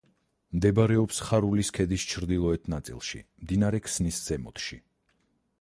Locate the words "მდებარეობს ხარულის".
0.59-1.69